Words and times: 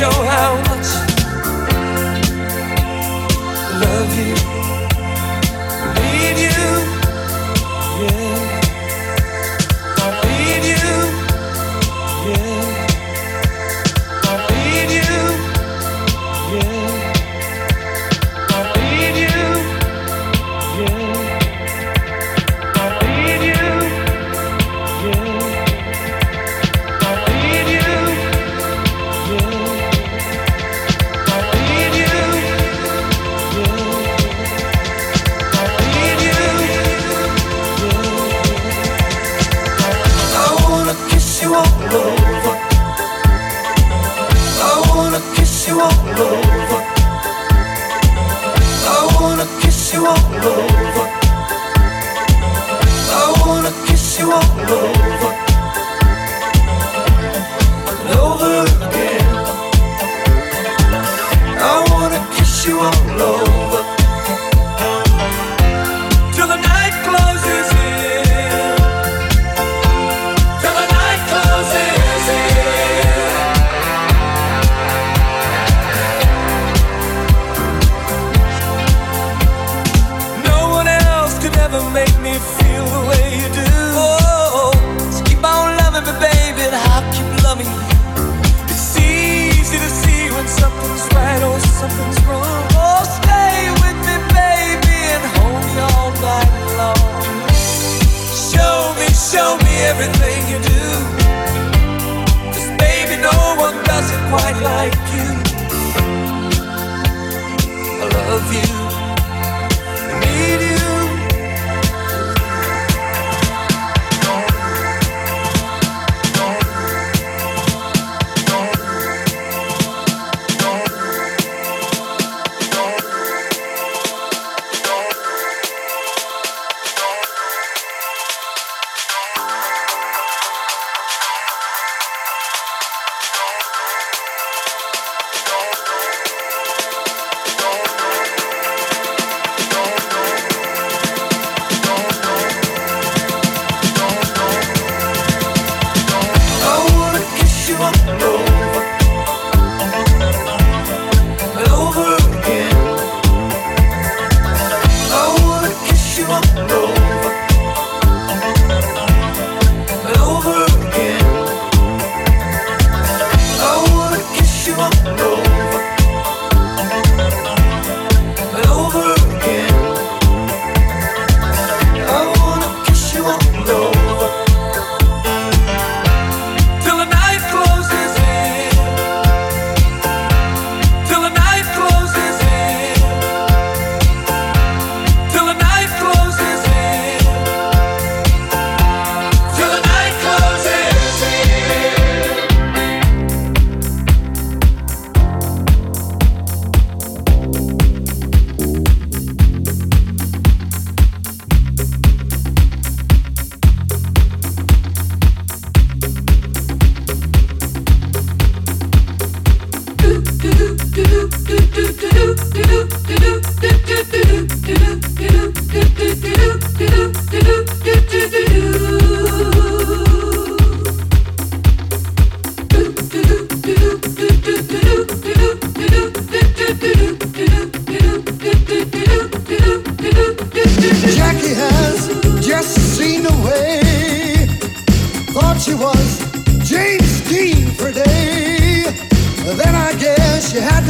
show 0.00 0.08
how 0.08 0.54
much 0.70 0.88
I 3.66 3.76
love 3.82 4.12
you, 4.18 4.34
need 6.00 6.38
you. 6.46 8.29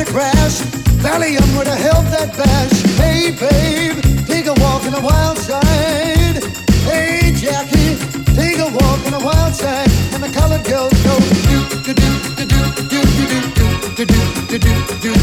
the 0.04 0.10
crash. 0.10 0.60
Valium 1.04 1.46
would 1.56 1.66
have 1.66 1.78
helped 1.78 2.10
that 2.10 2.32
bash. 2.36 2.72
Hey, 2.96 3.32
babe, 3.36 3.96
take 4.26 4.46
a 4.46 4.54
walk 4.60 4.84
in 4.84 4.92
the 4.92 5.00
wild 5.00 5.36
side. 5.36 6.40
Hey, 6.88 7.32
Jackie, 7.36 7.96
take 8.34 8.58
a 8.58 8.70
walk 8.80 9.00
in 9.04 9.12
the 9.12 9.22
wild 9.22 9.54
side. 9.54 9.90
And 10.14 10.22
the 10.22 10.30
colored 10.30 10.64
girls 10.64 10.92
go 11.04 11.18
do 11.48 11.58
do 11.84 11.92
do 11.92 12.08
do 12.36 12.44
do 12.46 12.60
do 12.88 13.00
do 13.18 13.44
do 13.56 14.04
do 14.04 14.06
do 14.06 14.58
do 14.58 14.58
do 14.58 15.14
do. 15.14 15.19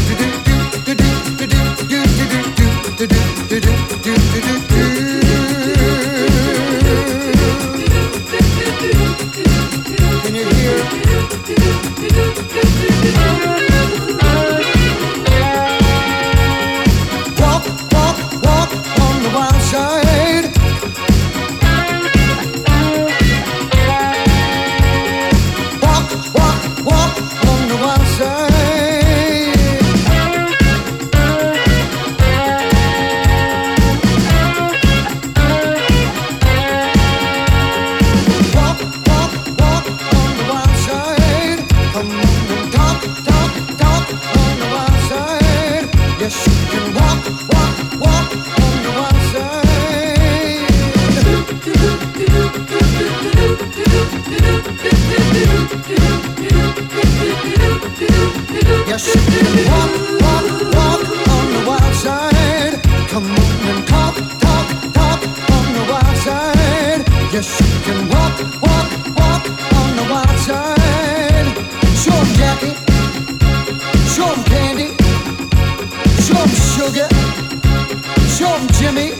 love, 78.58 78.72
Jimmy. 78.72 79.10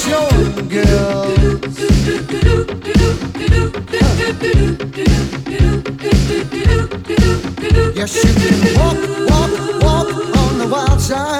Show 0.00 0.28
girls. 0.68 1.78
Yes, 7.94 8.24
you 8.24 8.32
can 8.34 8.76
walk, 8.78 8.96
walk, 9.28 9.82
walk 9.82 10.36
on 10.36 10.58
the 10.58 10.68
wild 10.70 11.00
side. 11.00 11.37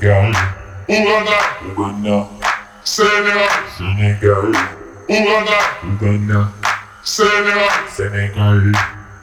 Sénégal, 0.00 0.32
Uganda, 0.88 1.38
Ouganda, 1.68 2.28
Sénégal, 2.84 3.48
Sénégal, 3.76 4.52
Uganda, 5.10 5.58
Uganda, 5.84 6.52
Sénégal, 7.04 7.68
Sénégal, 7.94 8.72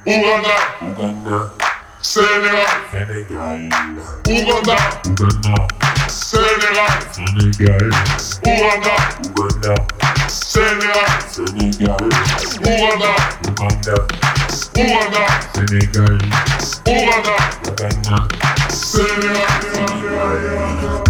Uganda, 0.05 0.55
Uganda, 0.83 1.53
Sénégal, 1.99 2.67
Sénégal, 2.91 3.69
Uganda, 4.27 4.77
Uganda. 5.07 5.67
Sénégal, 6.07 6.99
Sénégal, 7.11 7.89
Uganda, 8.45 8.95
Uganda. 9.25 9.73
Sénégal, 10.27 11.09
Sénégal, 11.27 11.97
Ouganda, 12.61 13.15
Ouganda. 13.47 14.36
Senegal, 14.57 16.17
Uganda, 16.87 17.37
Ghana, 17.75 18.27
Senegal, 18.69 19.61
Senegal. 19.61 21.06